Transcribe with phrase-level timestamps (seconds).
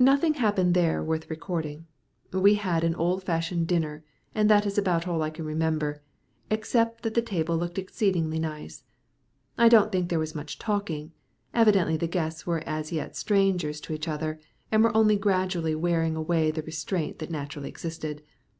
[0.00, 1.86] Nothing happened there worth recording.
[2.32, 4.04] We had an old fashioned English dinner,
[4.34, 6.02] and that is about all I can remember,
[6.50, 8.82] except that the table looked exceedingly nice.
[9.56, 11.12] I don't think there was much talking;
[11.54, 14.40] evidently the guests were as yet strangers to each other,
[14.72, 18.22] and were only gradually wearing away the restraint that naturally existed.